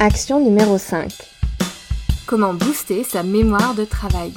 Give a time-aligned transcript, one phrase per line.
[0.00, 1.10] Action numéro 5.
[2.24, 4.32] Comment booster sa mémoire de travail?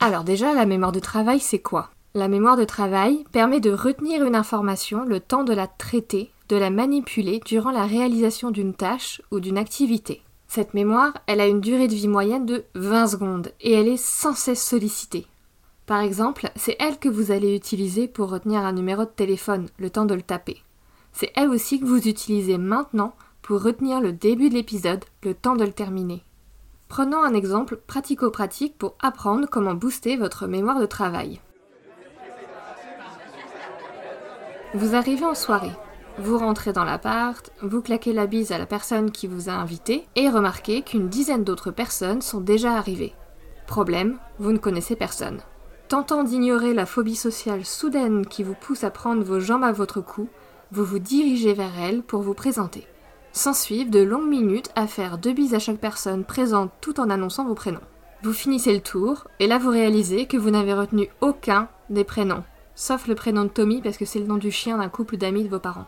[0.00, 1.88] Alors déjà, la mémoire de travail, c'est quoi?
[2.12, 6.56] La mémoire de travail permet de retenir une information le temps de la traiter, de
[6.56, 10.20] la manipuler durant la réalisation d'une tâche ou d'une activité.
[10.46, 13.96] Cette mémoire, elle a une durée de vie moyenne de 20 secondes et elle est
[13.96, 15.26] sans cesse sollicitée.
[15.86, 19.88] Par exemple, c'est elle que vous allez utiliser pour retenir un numéro de téléphone, le
[19.88, 20.62] temps de le taper.
[21.12, 25.56] C'est elle aussi que vous utilisez maintenant pour retenir le début de l'épisode, le temps
[25.56, 26.24] de le terminer.
[26.88, 31.40] Prenons un exemple pratico-pratique pour apprendre comment booster votre mémoire de travail.
[34.74, 35.72] Vous arrivez en soirée.
[36.18, 40.06] Vous rentrez dans l'appart, vous claquez la bise à la personne qui vous a invité
[40.16, 43.14] et remarquez qu'une dizaine d'autres personnes sont déjà arrivées.
[43.66, 45.40] Problème, vous ne connaissez personne.
[45.88, 50.00] Tentant d'ignorer la phobie sociale soudaine qui vous pousse à prendre vos jambes à votre
[50.00, 50.28] cou,
[50.72, 52.86] vous vous dirigez vers elle pour vous présenter.
[53.32, 57.44] S'ensuivent de longues minutes à faire deux bises à chaque personne présente tout en annonçant
[57.44, 57.80] vos prénoms.
[58.22, 62.44] Vous finissez le tour, et là vous réalisez que vous n'avez retenu aucun des prénoms,
[62.74, 65.44] sauf le prénom de Tommy parce que c'est le nom du chien d'un couple d'amis
[65.44, 65.86] de vos parents.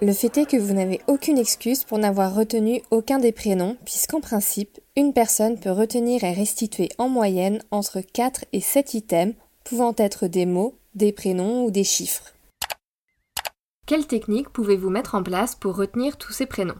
[0.00, 4.20] Le fait est que vous n'avez aucune excuse pour n'avoir retenu aucun des prénoms, puisqu'en
[4.20, 9.94] principe, une personne peut retenir et restituer en moyenne entre 4 et 7 items, pouvant
[9.96, 12.32] être des mots, des prénoms ou des chiffres.
[13.86, 16.78] Quelles techniques pouvez-vous mettre en place pour retenir tous ces prénoms?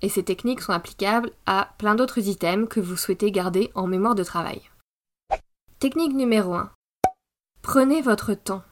[0.00, 4.14] Et ces techniques sont applicables à plein d'autres items que vous souhaitez garder en mémoire
[4.14, 4.60] de travail.
[5.78, 6.70] Technique numéro 1.
[7.62, 8.62] Prenez votre temps.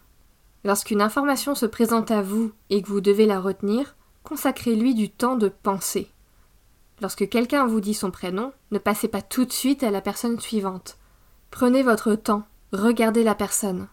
[0.65, 5.37] Lorsqu'une information se présente à vous et que vous devez la retenir, consacrez-lui du temps
[5.37, 6.11] de penser.
[7.01, 10.39] Lorsque quelqu'un vous dit son prénom, ne passez pas tout de suite à la personne
[10.39, 10.99] suivante.
[11.51, 12.43] Prenez votre temps,
[12.73, 13.89] regardez la personne.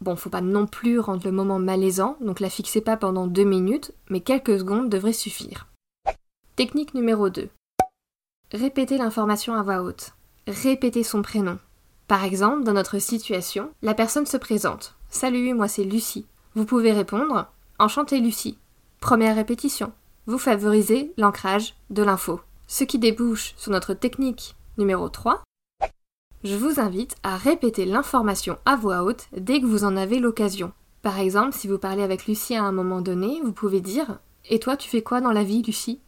[0.00, 3.44] Bon, faut pas non plus rendre le moment malaisant, donc la fixez pas pendant deux
[3.44, 5.66] minutes, mais quelques secondes devraient suffire.
[6.56, 7.48] Technique numéro 2.
[8.52, 10.14] Répétez l'information à voix haute.
[10.46, 11.58] Répétez son prénom.
[12.08, 14.94] Par exemple, dans notre situation, la personne se présente.
[15.10, 16.26] Salut, moi c'est Lucie.
[16.54, 17.46] Vous pouvez répondre
[17.78, 18.58] Enchantée Lucie.
[19.00, 19.92] Première répétition.
[20.26, 22.40] Vous favorisez l'ancrage de l'info.
[22.66, 25.42] Ce qui débouche sur notre technique numéro 3,
[26.42, 30.72] je vous invite à répéter l'information à voix haute dès que vous en avez l'occasion.
[31.02, 34.18] Par exemple, si vous parlez avec Lucie à un moment donné, vous pouvez dire
[34.48, 36.00] Et toi, tu fais quoi dans la vie, Lucie?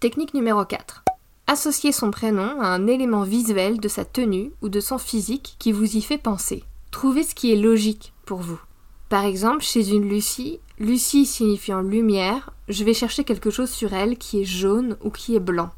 [0.00, 1.04] Technique numéro 4.
[1.46, 5.72] Associer son prénom à un élément visuel de sa tenue ou de son physique qui
[5.72, 6.64] vous y fait penser.
[6.90, 8.60] Trouvez ce qui est logique pour vous.
[9.08, 14.16] Par exemple, chez une Lucie, Lucie signifiant lumière, je vais chercher quelque chose sur elle
[14.16, 15.70] qui est jaune ou qui est blanc.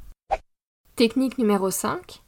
[0.94, 2.21] Technique numéro 5.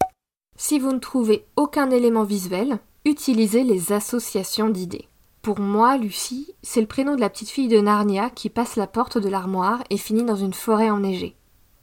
[0.57, 5.09] Si vous ne trouvez aucun élément visuel, utilisez les associations d'idées.
[5.43, 8.87] Pour moi, Lucie, c'est le prénom de la petite fille de Narnia qui passe la
[8.87, 11.37] porte de l'armoire et finit dans une forêt enneigée.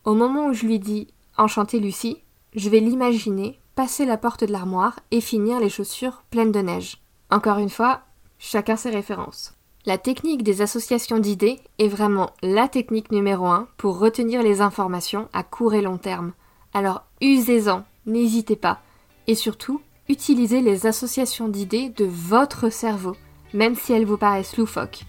[0.03, 2.23] Au moment où je lui dis Enchantée Lucie,
[2.55, 6.97] je vais l'imaginer passer la porte de l'armoire et finir les chaussures pleines de neige.
[7.29, 8.01] Encore une fois,
[8.39, 9.53] chacun ses références.
[9.85, 15.29] La technique des associations d'idées est vraiment la technique numéro un pour retenir les informations
[15.33, 16.33] à court et long terme.
[16.73, 18.81] Alors usez-en n'hésitez pas.
[19.27, 23.15] Et surtout, utilisez les associations d'idées de votre cerveau,
[23.53, 25.03] même si elles vous paraissent loufoques.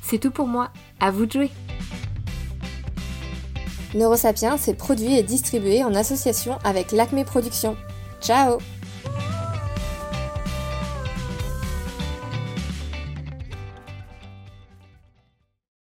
[0.00, 0.70] C'est tout pour moi,
[1.00, 1.50] à vous de jouer
[3.94, 7.76] Neurosapiens est produit et distribué en association avec l'Acme Productions.
[8.20, 8.58] Ciao